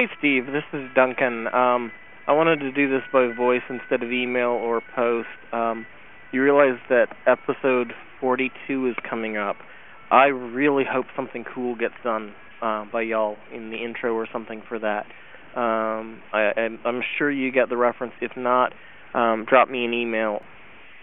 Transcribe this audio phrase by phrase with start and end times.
[0.00, 0.46] Hey, Steve.
[0.46, 1.46] This is Duncan.
[1.48, 1.92] Um,
[2.26, 5.28] I wanted to do this by voice instead of email or post.
[5.52, 5.84] Um,
[6.32, 9.56] you realize that episode 42 is coming up.
[10.10, 12.32] I really hope something cool gets done
[12.62, 15.04] uh, by y'all in the intro or something for that.
[15.54, 16.52] Um, I,
[16.86, 18.14] I'm sure you get the reference.
[18.22, 18.72] If not,
[19.12, 20.40] um, drop me an email.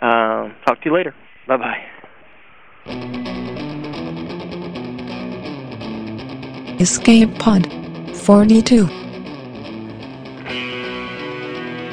[0.02, 1.14] Uh, talk to you later.
[1.48, 1.84] Bye bye.
[6.79, 7.77] Escape Pod
[8.28, 8.88] 42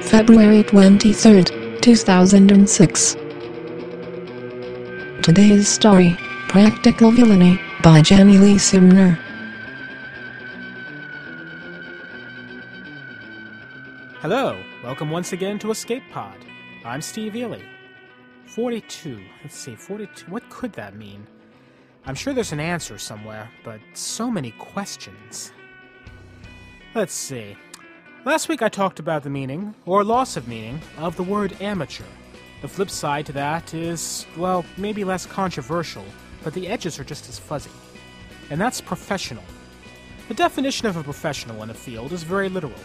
[0.02, 3.16] February 23rd, 2006
[5.22, 6.16] Today's story,
[6.48, 9.16] Practical Villainy, by Janni Lee Simner.
[14.18, 16.38] Hello, welcome once again to Escape Pod.
[16.84, 17.62] I'm Steve Eley.
[18.46, 19.20] 42.
[19.44, 20.28] Let's see, 42.
[20.32, 21.28] What could that mean?
[22.06, 25.52] I'm sure there's an answer somewhere, but so many questions.
[26.94, 27.56] Let's see.
[28.24, 32.04] Last week I talked about the meaning, or loss of meaning, of the word amateur.
[32.62, 36.04] The flip side to that is, well, maybe less controversial,
[36.44, 37.72] but the edges are just as fuzzy.
[38.48, 39.42] And that's professional.
[40.28, 42.78] The definition of a professional in a field is very literal.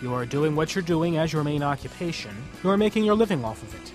[0.00, 3.44] You are doing what you're doing as your main occupation, you are making your living
[3.44, 3.92] off of it.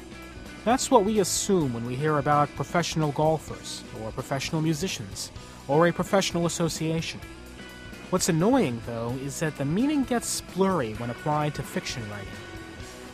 [0.65, 5.31] That's what we assume when we hear about professional golfers, or professional musicians,
[5.69, 7.21] or a professional association.
[8.11, 12.27] What's annoying, though, is that the meaning gets blurry when applied to fiction writing.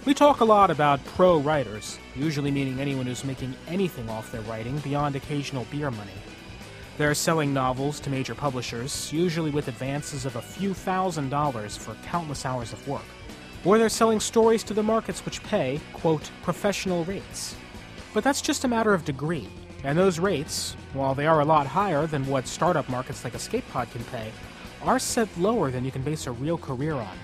[0.06, 4.42] We talk a lot about pro writers, usually meaning anyone who's making anything off their
[4.42, 6.12] writing beyond occasional beer money.
[6.98, 11.95] They're selling novels to major publishers, usually with advances of a few thousand dollars for
[12.03, 13.06] countless hours of work
[13.68, 17.56] or they're selling stories to the markets which pay, quote, professional rates.
[18.14, 19.50] But that's just a matter of degree,
[19.84, 23.92] and those rates, while they are a lot higher than what startup markets like EscapePod
[23.92, 24.31] can pay,
[24.83, 27.17] are set lower than you can base a real career on.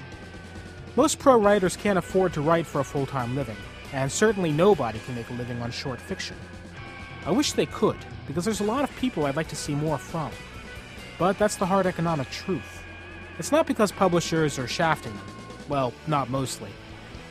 [0.95, 3.57] Most pro writers can't afford to write for a full time living,
[3.93, 6.35] and certainly nobody can make a living on short fiction.
[7.25, 7.97] I wish they could,
[8.27, 10.31] because there's a lot of people I'd like to see more from.
[11.17, 12.83] But that's the hard economic truth.
[13.39, 15.25] It's not because publishers are shafting them.
[15.69, 16.69] Well, not mostly.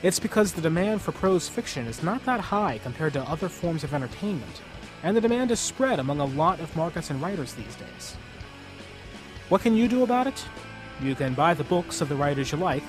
[0.03, 3.85] It's because the demand for prose fiction is not that high compared to other forms
[3.85, 4.63] of entertainment,
[5.03, 8.17] and the demand is spread among a lot of markets and writers these days.
[9.53, 10.43] What can you do about it?
[11.03, 12.83] You can buy the books of the writers you like,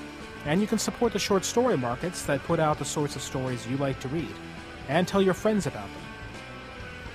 [0.46, 3.66] and you can support the short story markets that put out the sorts of stories
[3.66, 4.34] you like to read,
[4.88, 6.02] and tell your friends about them.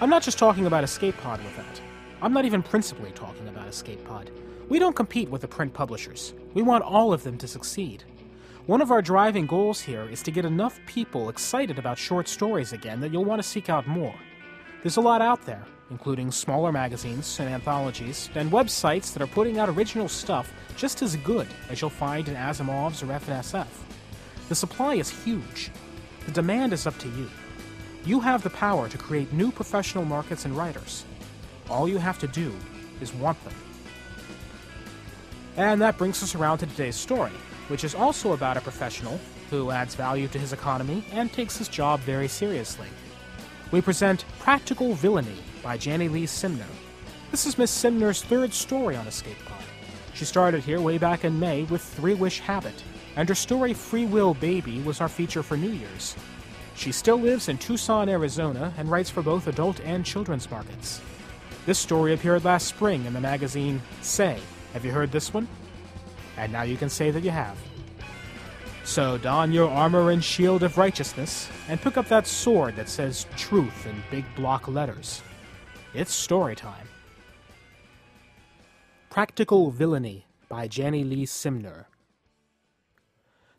[0.01, 1.81] I'm not just talking about Escape Pod with that.
[2.21, 4.29] I'm not even principally talking about Escape Pod.
[4.69, 6.35] We don't compete with the print publishers.
[6.53, 8.03] We want all of them to succeed.
[8.67, 12.71] One of our driving goals here is to get enough people excited about short stories
[12.71, 14.13] again that you'll want to seek out more.
[14.83, 19.57] There's a lot out there, including smaller magazines and anthologies, and websites that are putting
[19.57, 23.67] out original stuff just as good as you'll find in Asimov's or F&SF.
[24.47, 25.71] The supply is huge.
[26.25, 27.29] The demand is up to you.
[28.05, 31.05] You have the power to create new professional markets and writers.
[31.69, 32.53] All you have to do
[33.01, 33.53] is want them.
[35.57, 37.31] And that brings us around to today's story
[37.69, 39.19] which is also about a professional
[39.49, 42.87] who adds value to his economy and takes his job very seriously.
[43.71, 46.65] We present Practical Villainy by Janni Lee Simner.
[47.31, 49.61] This is Miss Simner's third story on Escape Pod.
[50.15, 52.83] She started here way back in May with Three Wish Habit,
[53.15, 56.15] and her story Free Will Baby was our feature for New Year's.
[56.75, 60.99] She still lives in Tucson, Arizona, and writes for both adult and children's markets.
[61.65, 64.39] This story appeared last spring in the magazine Say.
[64.73, 65.47] Have you heard this one?
[66.39, 67.57] and now you can say that you have.
[68.89, 73.27] So don your armor and shield of righteousness, and pick up that sword that says
[73.37, 75.21] truth in big block letters.
[75.93, 76.87] It's story time.
[79.11, 81.85] Practical Villainy by Janni Lee Simner.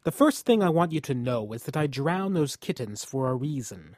[0.02, 3.28] The first thing I want you to know is that I drown those kittens for
[3.28, 3.94] a reason.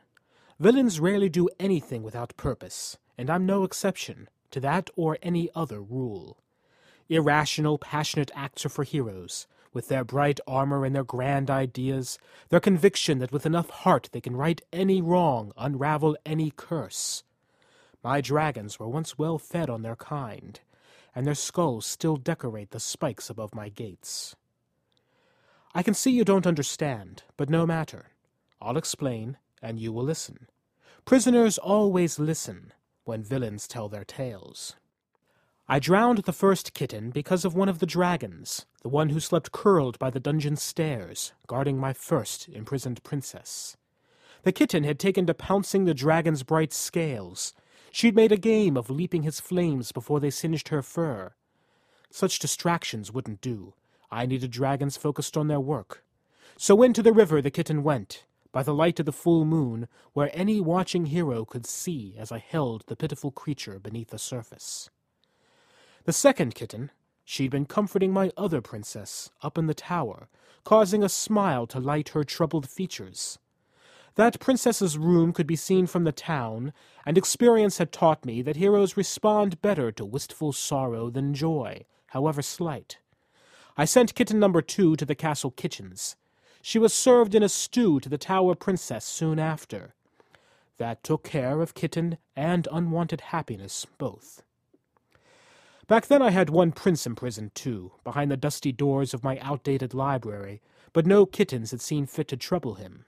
[0.60, 5.80] Villains rarely do anything without purpose, and I'm no exception to that or any other
[5.80, 6.36] rule.
[7.08, 12.60] Irrational, passionate acts are for heroes, with their bright armor and their grand ideas, their
[12.60, 17.22] conviction that with enough heart they can right any wrong, unravel any curse.
[18.02, 20.60] My dragons were once well fed on their kind,
[21.14, 24.34] and their skulls still decorate the spikes above my gates.
[25.74, 28.10] I can see you don't understand, but no matter.
[28.60, 30.48] I'll explain, and you will listen.
[31.04, 32.72] Prisoners always listen
[33.04, 34.76] when villains tell their tales.
[35.68, 39.52] I drowned the first kitten because of one of the dragons, the one who slept
[39.52, 43.76] curled by the dungeon stairs, guarding my first imprisoned princess.
[44.42, 47.54] The kitten had taken to pouncing the dragon's bright scales.
[47.92, 51.34] She'd made a game of leaping his flames before they singed her fur.
[52.10, 53.74] Such distractions wouldn't do.
[54.10, 56.04] I needed dragons focused on their work.
[56.56, 60.30] So into the river the kitten went, by the light of the full moon, where
[60.34, 64.90] any watching hero could see as I held the pitiful creature beneath the surface.
[66.04, 66.90] The second kitten,
[67.24, 70.28] she'd been comforting my other princess up in the tower,
[70.64, 73.38] causing a smile to light her troubled features.
[74.16, 76.72] That princess's room could be seen from the town,
[77.06, 82.42] and experience had taught me that heroes respond better to wistful sorrow than joy, however
[82.42, 82.98] slight.
[83.76, 86.16] I sent kitten number two to the castle kitchens.
[86.60, 89.94] She was served in a stew to the tower princess soon after.
[90.78, 94.42] That took care of kitten and unwanted happiness both.
[95.92, 99.92] Back then I had one prince imprisoned too, behind the dusty doors of my outdated
[99.92, 100.62] library,
[100.94, 103.04] but no kittens had seen fit to trouble him.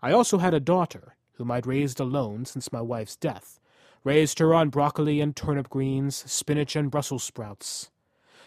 [0.00, 3.60] I also had a daughter, whom I'd raised alone since my wife's death,
[4.04, 7.90] raised her on broccoli and turnip greens, spinach and Brussels sprouts.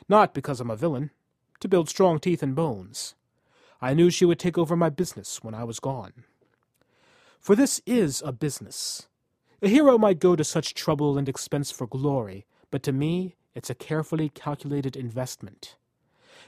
[0.09, 1.11] Not because I'm a villain,
[1.59, 3.13] to build strong teeth and bones.
[3.79, 6.23] I knew she would take over my business when I was gone.
[7.39, 9.07] For this is a business.
[9.61, 13.69] A hero might go to such trouble and expense for glory, but to me it's
[13.69, 15.75] a carefully calculated investment.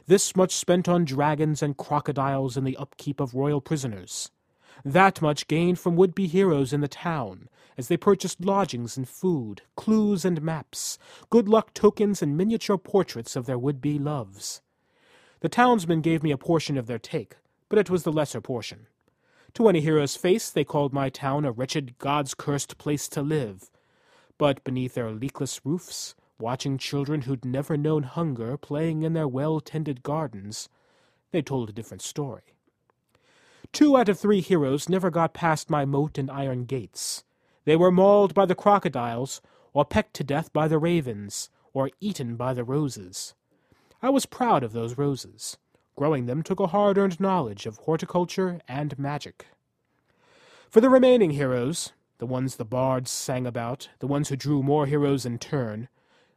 [0.06, 4.32] This much spent on dragons and crocodiles and the upkeep of royal prisoners.
[4.84, 7.48] That much gained from would be heroes in the town,
[7.78, 10.98] as they purchased lodgings and food, clues and maps,
[11.30, 14.62] good luck tokens and miniature portraits of their would be loves.
[15.40, 17.36] The townsmen gave me a portion of their take,
[17.70, 18.88] but it was the lesser portion.
[19.56, 23.70] To any hero's face, they called my town a wretched, God's cursed place to live.
[24.38, 29.62] But beneath their leakless roofs, watching children who'd never known hunger playing in their well
[29.62, 30.68] tended gardens,
[31.32, 32.54] they told a different story.
[33.72, 37.24] Two out of three heroes never got past my moat and iron gates.
[37.64, 39.42] They were mauled by the crocodiles,
[39.72, 43.34] or pecked to death by the ravens, or eaten by the roses.
[44.02, 45.58] I was proud of those roses.
[45.96, 49.48] Growing them took a hard earned knowledge of horticulture and magic.
[50.70, 54.88] For the remaining heroes, the ones the bards sang about, the ones who drew more
[54.88, 55.88] heroes in turn,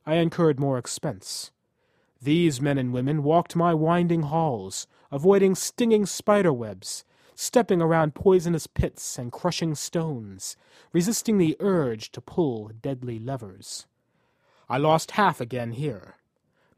[0.06, 1.50] I incurred more expense.
[2.22, 7.04] These men and women walked my winding halls, avoiding stinging spider webs,
[7.34, 10.56] stepping around poisonous pits and crushing stones,
[10.92, 13.86] resisting the urge to pull deadly levers.
[14.68, 16.14] I lost half again here.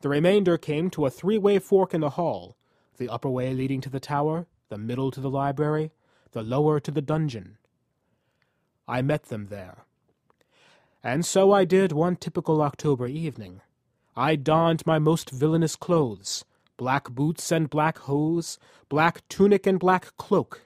[0.01, 2.57] The remainder came to a three way fork in the hall,
[2.97, 5.93] the upper way leading to the tower, the middle to the library,
[6.33, 7.59] the lower to the dungeon.
[8.87, 9.85] I met them there.
[11.03, 13.61] And so I did one typical October evening.
[14.17, 16.45] I donned my most villainous clothes,
[16.77, 18.59] black boots and black hose,
[18.89, 20.63] black tunic and black cloak.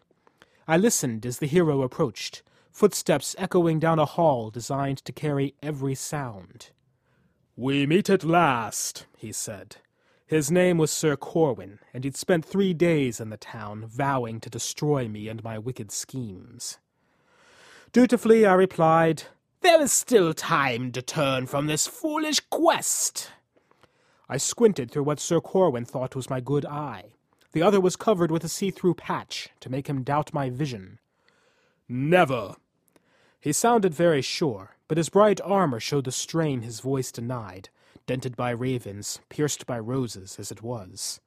[0.67, 5.94] I listened as the hero approached, footsteps echoing down a hall designed to carry every
[5.94, 6.70] sound.
[7.56, 9.76] We meet at last, he said.
[10.26, 14.49] His name was Sir Corwin, and he'd spent three days in the town, vowing to
[14.49, 16.79] destroy me and my wicked schemes.
[17.93, 19.25] Dutifully I replied,
[19.62, 23.30] There is still time to turn from this foolish quest.
[24.28, 27.12] I squinted through what Sir Corwin thought was my good eye.
[27.52, 30.98] The other was covered with a see through patch to make him doubt my vision.
[31.88, 32.56] Never.
[33.40, 37.68] He sounded very sure, but his bright armor showed the strain his voice denied,
[38.04, 41.20] dented by ravens, pierced by roses as it was.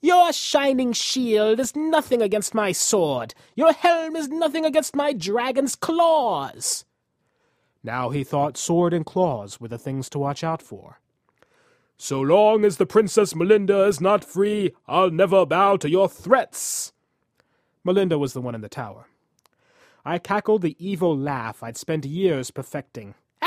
[0.00, 3.32] Your shining shield is nothing against my sword.
[3.54, 6.84] Your helm is nothing against my dragon's claws.
[7.84, 11.00] Now he thought sword and claws were the things to watch out for.
[11.98, 16.92] So long as the Princess Melinda is not free, I'll never bow to your threats.
[17.84, 19.06] Melinda was the one in the tower.
[20.04, 23.14] I cackled the evil laugh I'd spent years perfecting.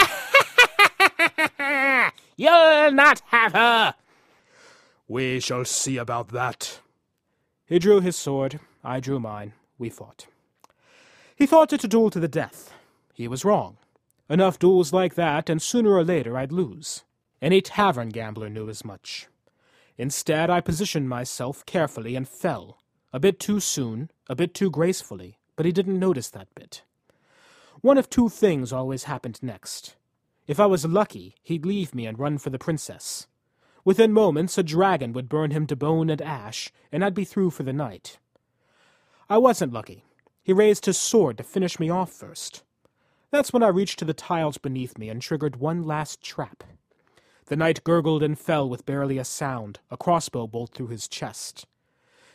[2.37, 3.95] You'll not have her!
[5.07, 6.79] We shall see about that.
[7.65, 8.59] He drew his sword.
[8.83, 9.53] I drew mine.
[9.79, 10.27] We fought.
[11.35, 12.71] He thought it a duel to the death.
[13.13, 13.77] He was wrong.
[14.29, 17.03] Enough duels like that, and sooner or later I'd lose.
[17.41, 19.27] Any tavern gambler knew as much.
[19.97, 22.79] Instead, I positioned myself carefully and fell.
[23.13, 26.83] A bit too soon, a bit too gracefully, but he didn't notice that bit.
[27.81, 29.95] One of two things always happened next.
[30.45, 33.27] If I was lucky, he'd leave me and run for the princess.
[33.85, 37.51] Within moments, a dragon would burn him to bone and ash, and I'd be through
[37.51, 38.17] for the night.
[39.29, 40.03] I wasn't lucky.
[40.43, 42.63] He raised his sword to finish me off first.
[43.31, 46.63] That's when I reached to the tiles beneath me and triggered one last trap.
[47.47, 51.65] The knight gurgled and fell with barely a sound, a crossbow bolt through his chest.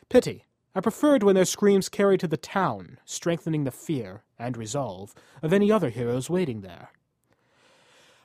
[0.09, 0.45] Pity.
[0.75, 5.53] I preferred when their screams carried to the town, strengthening the fear and resolve of
[5.53, 6.91] any other heroes waiting there.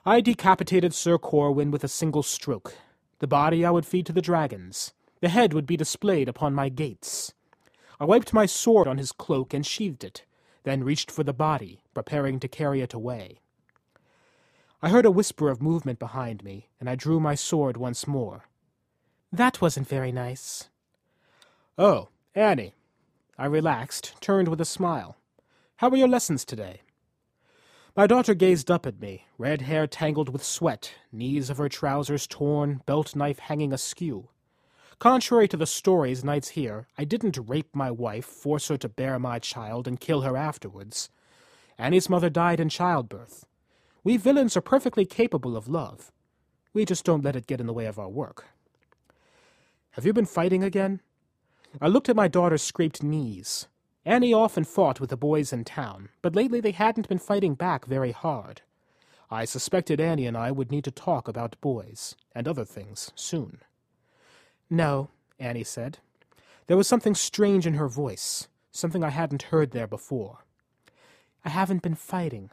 [0.06, 2.76] I decapitated Sir Corwin with a single stroke.
[3.20, 4.94] The body I would feed to the dragons.
[5.20, 7.34] The head would be displayed upon my gates.
[8.00, 10.24] I wiped my sword on his cloak and sheathed it,
[10.64, 13.40] then reached for the body, preparing to carry it away.
[14.82, 18.46] I heard a whisper of movement behind me, and I drew my sword once more.
[19.32, 20.70] That wasn't very nice.
[21.78, 22.74] Oh, Annie.
[23.38, 25.18] I relaxed, turned with a smile.
[25.78, 26.82] How were your lessons today?
[27.96, 32.28] My daughter gazed up at me, red hair tangled with sweat, knees of her trousers
[32.28, 34.30] torn, belt knife hanging askew.
[35.00, 39.20] Contrary to the stories knights hear, I didn't rape my wife, force her to bear
[39.20, 41.10] my child, and kill her afterwards.
[41.78, 43.46] Annie's mother died in childbirth.
[44.04, 46.12] We villains are perfectly capable of love.
[46.74, 48.46] We just don't let it get in the way of our work.
[49.92, 51.02] Have you been fighting again?
[51.80, 53.68] I looked at my daughter's scraped knees.
[54.04, 57.86] Annie often fought with the boys in town, but lately they hadn't been fighting back
[57.86, 58.62] very hard.
[59.30, 63.60] I suspected Annie and I would need to talk about boys, and other things, soon.
[64.70, 65.10] No,
[65.40, 66.00] Annie said.
[66.68, 70.46] There was something strange in her voice, something I hadn't heard there before.
[71.46, 72.50] I haven't been fighting.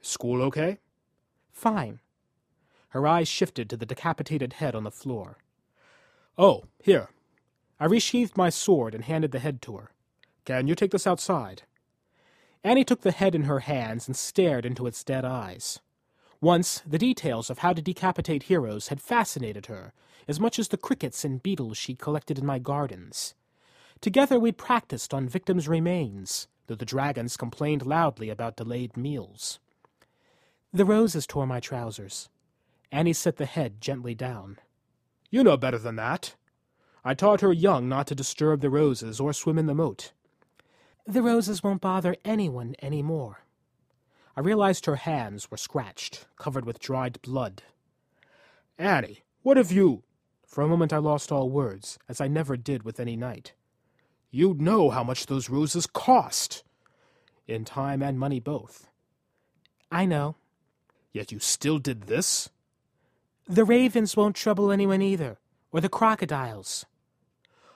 [0.00, 0.78] School okay?
[1.50, 1.98] Fine.
[2.90, 5.38] Her eyes shifted to the decapitated head on the floor.
[6.38, 7.10] Oh, here.
[7.80, 9.90] I resheathed my sword and handed the head to her.
[10.44, 11.62] Can you take this outside?
[12.64, 15.80] Annie took the head in her hands and stared into its dead eyes.
[16.40, 19.92] Once, the details of how to decapitate heroes had fascinated her,
[20.28, 23.34] as much as the crickets and beetles she'd collected in my gardens.
[24.00, 29.58] Together we'd practiced on victims' remains, though the dragons complained loudly about delayed meals.
[30.72, 32.28] The roses tore my trousers.
[32.92, 34.58] Annie set the head gently down.
[35.30, 36.36] You know better than that.
[37.04, 40.12] I taught her young not to disturb the roses or swim in the moat.
[41.06, 43.44] The roses won't bother anyone any more.
[44.36, 47.62] I realized her hands were scratched, covered with dried blood.
[48.78, 50.04] Annie, what have you?
[50.46, 53.52] For a moment I lost all words, as I never did with any knight.
[54.30, 56.62] You know how much those roses cost.
[57.46, 58.88] In time and money both.
[59.90, 60.36] I know.
[61.12, 62.50] Yet you still did this?
[63.46, 65.38] The ravens won't trouble anyone either,
[65.72, 66.84] or the crocodiles.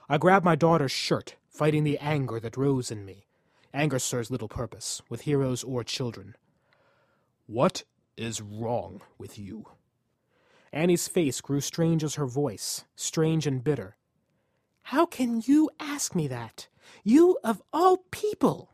[0.09, 3.27] I grabbed my daughter's shirt, fighting the anger that rose in me.
[3.73, 6.37] Anger serves little purpose, with heroes or children.
[7.53, 7.85] What
[8.17, 9.67] is wrong with you?
[10.73, 13.99] Annie's face grew strange as her voice, strange and bitter.
[14.85, 16.69] How can you ask me that?
[17.05, 18.71] You of all people!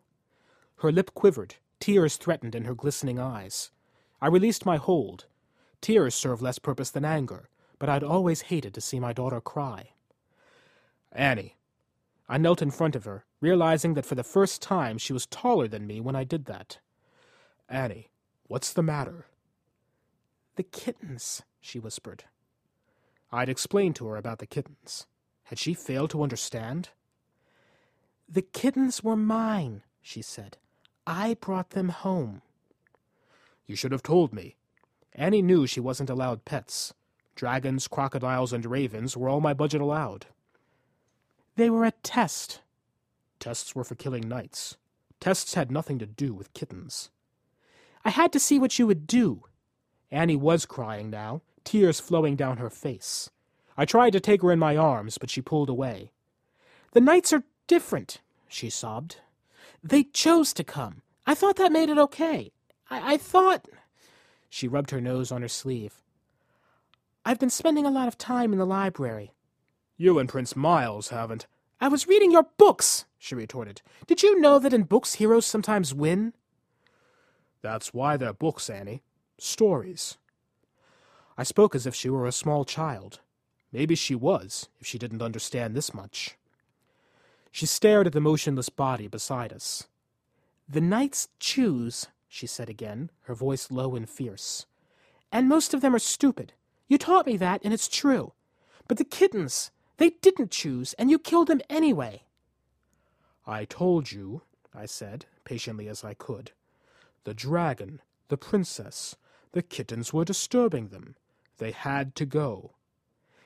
[0.77, 3.73] Her lip quivered, tears threatened in her glistening eyes.
[4.21, 5.27] I released my hold.
[5.81, 7.49] Tears serve less purpose than anger,
[7.81, 9.91] but I'd always hated to see my daughter cry.
[11.11, 11.57] Annie,
[12.29, 15.67] I knelt in front of her, realizing that for the first time she was taller
[15.67, 16.79] than me when I did that.
[17.69, 18.11] Annie,
[18.49, 19.26] what's the matter?
[20.57, 22.25] The kittens, she whispered.
[23.31, 25.07] I'd explained to her about the kittens.
[25.45, 26.90] Had she failed to understand?
[28.28, 30.57] The kittens were mine, she said.
[31.07, 32.43] I brought them home.
[33.67, 34.57] You should have told me.
[35.14, 36.93] Annie knew she wasn't allowed pets.
[37.35, 40.26] Dragons, crocodiles, and ravens were all my budget allowed.
[41.57, 42.61] They were a test.
[43.40, 44.76] Tests were for killing knights.
[45.21, 47.11] Tests had nothing to do with kittens.
[48.09, 49.43] I had to see what you would do.
[50.11, 53.29] Annie was crying now, tears flowing down her face.
[53.77, 56.11] I tried to take her in my arms, but she pulled away.
[56.93, 59.17] The knights are different, she sobbed.
[59.85, 61.03] They chose to come.
[61.27, 62.50] I thought that made it okay.
[62.88, 63.69] I, I thought.
[64.49, 66.00] She rubbed her nose on her sleeve.
[67.27, 69.35] I've been spending a lot of time in the library.
[69.99, 71.47] You and Prince Miles haven't.
[71.79, 73.83] I was reading your books, she retorted.
[74.07, 76.33] Did you know that in books heroes sometimes win?
[77.62, 79.03] That's why they're books, Annie.
[79.38, 80.17] Stories.
[81.37, 83.21] I spoke as if she were a small child.
[83.73, 86.37] Maybe she was, if she didn't understand this much.
[87.53, 89.87] She stared at the motionless body beside us.
[90.69, 94.67] The knights choose, she said again, her voice low and fierce.
[95.33, 96.53] And most of them are stupid.
[96.88, 98.33] You taught me that, and it's true.
[98.87, 102.23] But the kittens, they didn't choose, and you killed them anyway.
[103.47, 104.43] I told you,
[104.75, 106.53] I said, patiently as I could.
[107.29, 109.15] The dragon, the princess,
[109.53, 111.15] the kittens were disturbing them.
[111.59, 112.73] They had to go.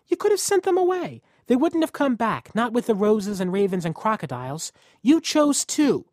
[0.07, 1.21] You could have sent them away.
[1.49, 4.71] They wouldn't have come back, not with the roses and ravens and crocodiles.
[5.03, 6.07] You chose to.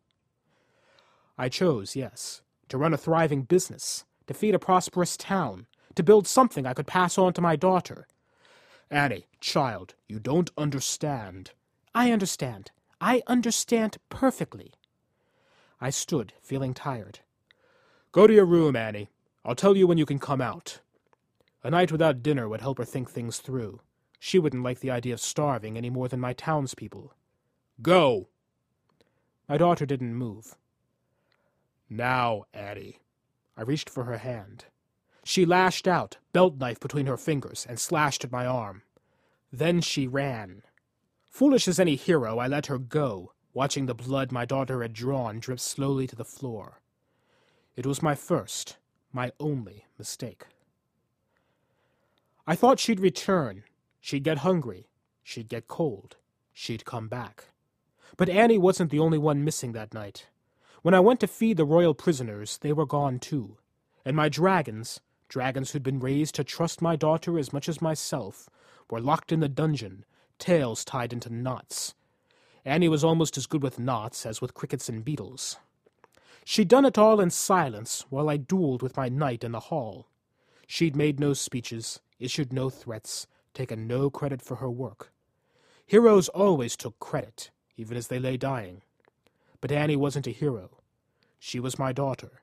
[1.38, 6.26] I chose, yes, to run a thriving business, to feed a prosperous town, to build
[6.26, 8.08] something I could pass on to my daughter.
[8.90, 11.52] Annie, child, you don't understand.
[11.94, 12.72] I understand.
[13.00, 14.72] I understand perfectly.
[15.80, 17.20] I stood, feeling tired.
[18.12, 19.08] Go to your room, Annie.
[19.44, 20.80] I'll tell you when you can come out.
[21.62, 23.80] A night without dinner would help her think things through.
[24.18, 27.14] She wouldn't like the idea of starving any more than my townspeople.
[27.80, 28.28] Go!
[29.48, 30.56] My daughter didn't move.
[31.88, 32.98] Now, Annie.
[33.56, 34.64] I reached for her hand.
[35.22, 38.82] She lashed out, belt knife between her fingers, and slashed at my arm.
[39.52, 40.62] Then she ran.
[41.28, 45.38] Foolish as any hero, I let her go, watching the blood my daughter had drawn
[45.38, 46.80] drip slowly to the floor.
[47.80, 48.76] It was my first,
[49.10, 50.44] my only mistake.
[52.46, 53.62] I thought she'd return.
[54.02, 54.90] She'd get hungry.
[55.22, 56.18] She'd get cold.
[56.52, 57.46] She'd come back.
[58.18, 60.26] But Annie wasn't the only one missing that night.
[60.82, 63.56] When I went to feed the royal prisoners, they were gone too.
[64.04, 68.50] And my dragons, dragons who'd been raised to trust my daughter as much as myself,
[68.90, 70.04] were locked in the dungeon,
[70.38, 71.94] tails tied into knots.
[72.62, 75.56] Annie was almost as good with knots as with crickets and beetles.
[76.50, 80.08] She'd done it all in silence while I dueled with my knight in the hall.
[80.66, 85.12] She'd made no speeches, issued no threats, taken no credit for her work.
[85.86, 88.82] Heroes always took credit, even as they lay dying.
[89.60, 90.78] But Annie wasn't a hero.
[91.38, 92.42] She was my daughter,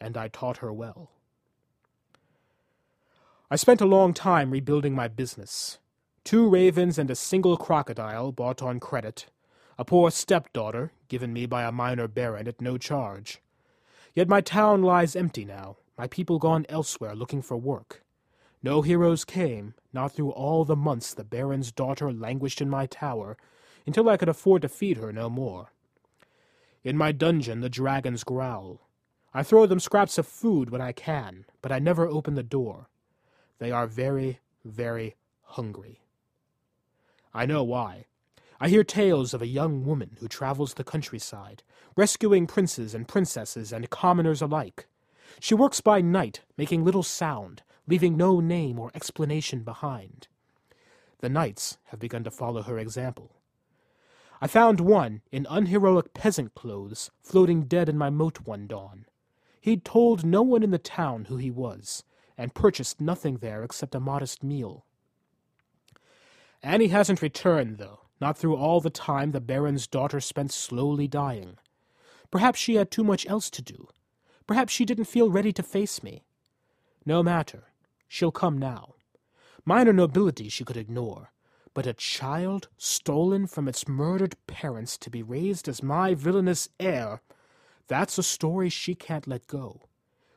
[0.00, 1.10] and I taught her well.
[3.50, 5.78] I spent a long time rebuilding my business.
[6.24, 9.26] Two ravens and a single crocodile bought on credit,
[9.78, 13.42] a poor stepdaughter given me by a minor baron at no charge.
[14.14, 18.02] Yet my town lies empty now, my people gone elsewhere looking for work.
[18.62, 23.36] No heroes came, not through all the months the baron's daughter languished in my tower,
[23.86, 25.72] until I could afford to feed her no more.
[26.82, 28.80] In my dungeon the dragons growl.
[29.34, 32.88] I throw them scraps of food when I can, but I never open the door.
[33.58, 36.00] They are very, very hungry.
[37.34, 38.06] I know why.
[38.62, 41.64] I hear tales of a young woman who travels the countryside,
[41.96, 44.86] rescuing princes and princesses and commoners alike.
[45.40, 50.28] She works by night, making little sound, leaving no name or explanation behind.
[51.18, 53.32] The knights have begun to follow her example.
[54.40, 59.06] I found one, in unheroic peasant clothes, floating dead in my moat one dawn.
[59.60, 62.04] He'd told no one in the town who he was,
[62.38, 64.86] and purchased nothing there except a modest meal.
[66.62, 71.58] Annie hasn't returned, though, not through all the time the Baron's daughter spent slowly dying.
[72.30, 73.88] Perhaps she had too much else to do.
[74.46, 76.22] Perhaps she didn't feel ready to face me.
[77.04, 77.64] No matter.
[78.06, 78.94] She'll come now.
[79.64, 81.32] Minor nobility she could ignore,
[81.74, 87.22] but a child stolen from its murdered parents to be raised as my villainous heir,
[87.88, 89.88] that's a story she can't let go.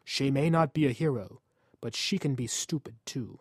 [0.04, 1.40] She may not be a hero,
[1.82, 3.40] but she can be stupid too.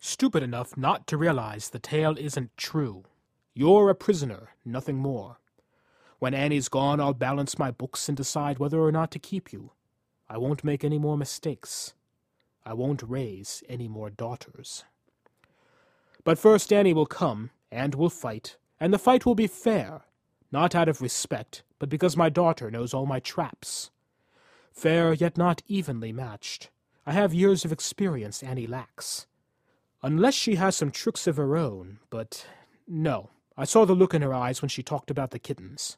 [0.00, 3.04] Stupid enough not to realize the tale isn't true.
[3.58, 5.38] You're a prisoner, nothing more.
[6.18, 9.70] When Annie's gone, I'll balance my books and decide whether or not to keep you.
[10.28, 11.94] I won't make any more mistakes.
[12.66, 14.84] I won't raise any more daughters.
[16.22, 20.02] But first Annie will come, and we'll fight, and the fight will be fair,
[20.52, 23.90] not out of respect, but because my daughter knows all my traps.
[24.70, 26.68] Fair, yet not evenly matched.
[27.06, 29.26] I have years of experience Annie lacks.
[30.02, 32.44] Unless she has some tricks of her own, but
[32.86, 33.30] no.
[33.56, 35.96] I saw the look in her eyes when she talked about the kittens.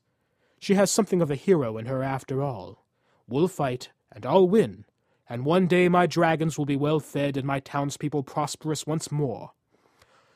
[0.61, 2.85] She has something of a hero in her after all.
[3.29, 4.85] We'll fight, and I'll win,
[5.29, 9.53] and one day my dragons will be well fed and my townspeople prosperous once more.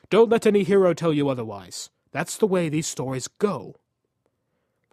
[0.09, 1.89] Don't let any hero tell you otherwise.
[2.11, 3.75] That's the way these stories go.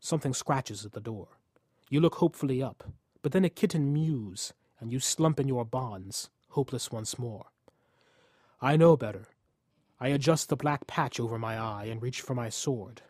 [0.01, 1.29] Something scratches at the door.
[1.91, 2.85] You look hopefully up,
[3.21, 7.47] but then a kitten mews, and you slump in your bonds, hopeless once more.
[8.63, 9.29] I know better.
[10.01, 13.03] I adjust the black patch over my eye and reach for my sword.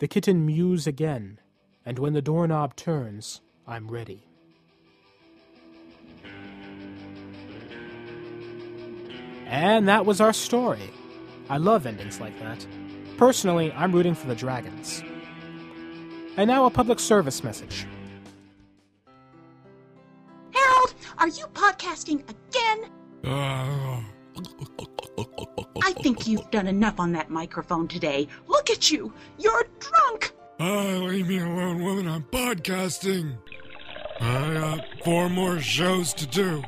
[0.00, 1.38] The kitten mews again,
[1.86, 4.26] and when the doorknob turns, I'm ready.
[9.46, 10.90] And that was our story.
[11.48, 12.66] I love endings like that.
[13.16, 15.02] Personally, I'm rooting for the dragons.
[16.36, 17.86] And now a public service message.
[20.52, 22.90] Harold, are you podcasting again?
[23.22, 24.00] Uh,
[25.82, 28.28] I think you've done enough on that microphone today.
[28.48, 29.12] Look at you.
[29.38, 30.32] You're drunk.
[30.60, 32.08] Oh, leave me alone, woman.
[32.08, 33.36] I'm podcasting.
[34.20, 36.62] I got four more shows to do.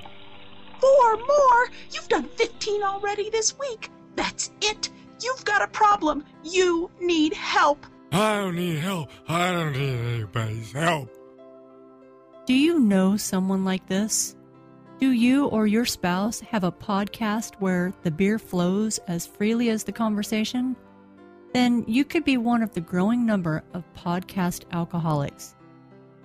[0.81, 1.69] Four more?
[1.91, 3.91] You've done 15 already this week.
[4.17, 4.91] That's it.
[5.23, 6.25] You've got a problem.
[6.45, 7.87] You need help.
[8.13, 9.11] I don't need help.
[9.29, 11.11] I don't need anybody's help.
[12.47, 14.36] Do you know someone like this?
[14.99, 19.85] Do you or your spouse have a podcast where the beer flows as freely as
[19.85, 20.75] the conversation?
[21.53, 25.55] Then you could be one of the growing number of podcast alcoholics.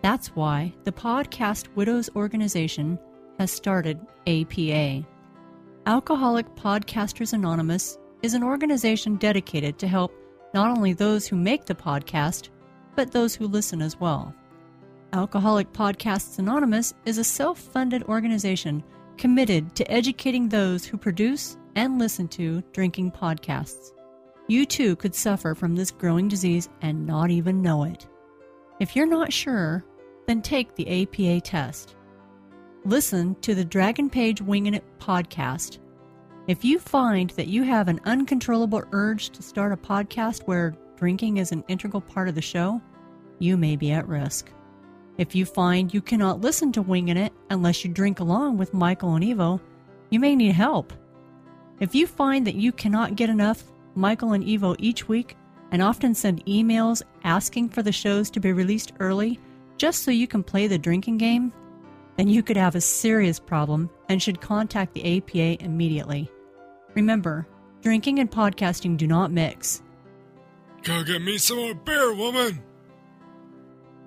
[0.01, 2.97] That's why the Podcast Widows organization
[3.39, 5.05] has started APA.
[5.85, 10.13] Alcoholic Podcasters Anonymous is an organization dedicated to help
[10.53, 12.47] not only those who make the podcast,
[12.95, 14.33] but those who listen as well.
[15.13, 18.81] Alcoholic Podcasts Anonymous is a self funded organization
[19.17, 23.91] committed to educating those who produce and listen to drinking podcasts.
[24.47, 28.07] You too could suffer from this growing disease and not even know it.
[28.79, 29.83] If you're not sure,
[30.27, 31.97] then take the APA test.
[32.85, 35.79] Listen to the Dragon Page Winging It podcast.
[36.47, 41.37] If you find that you have an uncontrollable urge to start a podcast where drinking
[41.37, 42.81] is an integral part of the show,
[43.39, 44.51] you may be at risk.
[45.17, 49.15] If you find you cannot listen to Winging It unless you drink along with Michael
[49.15, 49.59] and Evo,
[50.09, 50.93] you may need help.
[51.79, 53.63] If you find that you cannot get enough
[53.95, 55.35] Michael and Evo each week
[55.71, 59.39] and often send emails asking for the shows to be released early
[59.77, 61.51] just so you can play the drinking game,
[62.17, 66.29] then you could have a serious problem and should contact the APA immediately.
[66.93, 67.47] Remember,
[67.81, 69.81] drinking and podcasting do not mix.
[70.83, 72.61] Go get me some more beer, woman!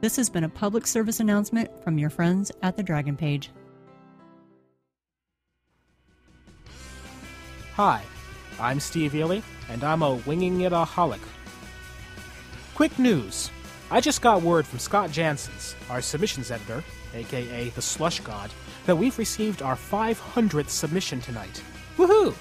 [0.05, 3.51] This has been a public service announcement from your friends at the Dragon Page.
[7.73, 8.03] Hi,
[8.61, 11.23] I'm Steve Eley, and I'm a winging it aholic.
[12.75, 13.51] Quick news.
[13.91, 18.51] I just got word from Scott Janssens, our submissions editor, aka the Slush God,
[18.85, 21.63] that we've received our 500th submission tonight.
[21.97, 22.35] Woohoo!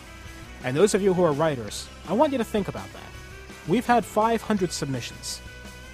[0.65, 3.69] And those of you who are writers, I want you to think about that.
[3.69, 5.39] We've had 500 submissions.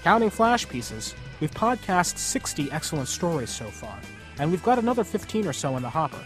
[0.02, 3.98] Counting flash pieces, we've podcast 60 excellent stories so far,
[4.40, 6.24] and we've got another 15 or so in the hopper.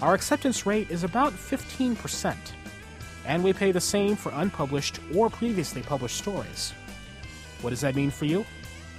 [0.00, 2.34] Our acceptance rate is about 15%,
[3.26, 6.72] and we pay the same for unpublished or previously published stories.
[7.60, 8.44] What does that mean for you?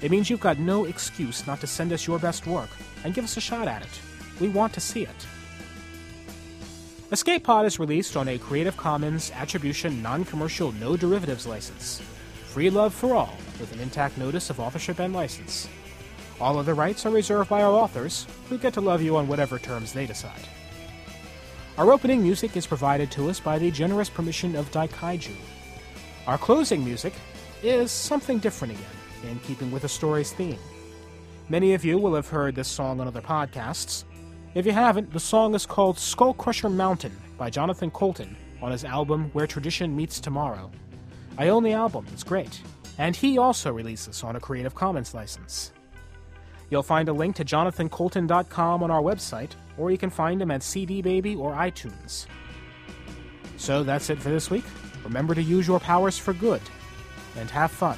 [0.01, 2.69] It means you've got no excuse not to send us your best work
[3.03, 3.99] and give us a shot at it.
[4.39, 5.27] We want to see it.
[7.11, 12.01] Escape Pod is released on a Creative Commons Attribution Non Commercial No Derivatives license.
[12.53, 15.67] Free love for all, with an intact notice of authorship and license.
[16.39, 19.57] All other rights are reserved by our authors, who get to love you on whatever
[19.57, 20.47] terms they decide.
[21.79, 25.33] Our opening music is provided to us by the generous permission of Daikaiju.
[26.27, 27.13] Our closing music
[27.63, 30.59] is something different again, in keeping with the story's theme.
[31.49, 34.03] Many of you will have heard this song on other podcasts.
[34.53, 38.85] If you haven't, the song is called Skull Crusher Mountain by Jonathan Coulton on his
[38.85, 40.69] album Where Tradition Meets Tomorrow.
[41.37, 42.61] I own the album, it's great.
[42.97, 45.71] And he also releases on a Creative Commons license.
[46.69, 50.63] You'll find a link to jonathancoulton.com on our website, or you can find him at
[50.63, 52.27] CD Baby or iTunes.
[53.57, 54.65] So that's it for this week.
[55.03, 56.61] Remember to use your powers for good,
[57.37, 57.97] and have fun.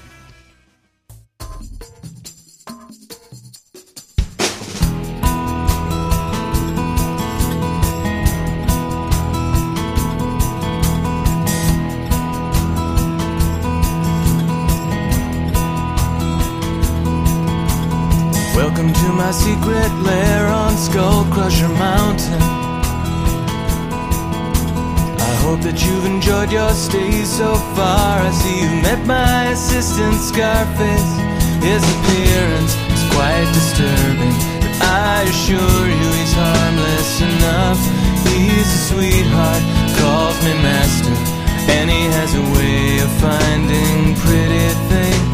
[19.15, 22.41] My secret lair on Skull Crusher Mountain.
[25.29, 28.19] I hope that you've enjoyed your stay so far.
[28.19, 31.11] I see you met my assistant Scarface.
[31.63, 37.81] His appearance is quite disturbing, but I assure you he's harmless enough.
[38.27, 39.63] He's a sweetheart,
[39.95, 41.15] calls me master,
[41.71, 45.24] and he has a way of finding pretty things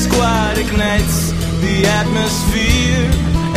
[0.00, 1.32] squad ignites
[1.64, 3.08] the atmosphere.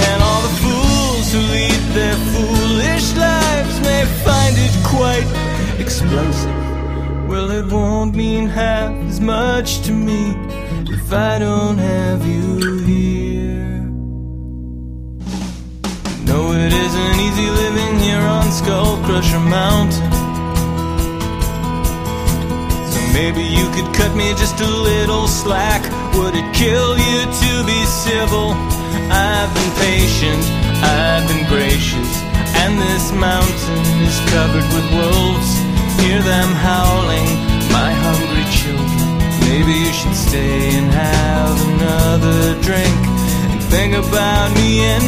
[0.07, 5.29] And all the fools who lead their foolish lives may find it quite
[5.79, 6.57] explosive.
[7.29, 10.35] Well, it won't mean half as much to me
[10.97, 13.79] if I don't have you here.
[16.29, 20.11] No, it isn't easy living here on Skull Crusher Mountain.
[22.91, 26.02] So maybe you could cut me just a little slack.
[26.15, 28.53] Would it kill you to be civil?
[29.09, 30.43] I've been patient,
[30.81, 32.11] I've been gracious,
[32.61, 35.49] and this mountain is covered with wolves.
[36.01, 37.29] Hear them howling,
[37.71, 39.09] my hungry children.
[39.49, 42.99] Maybe you should stay and have another drink
[43.51, 45.05] and think about me and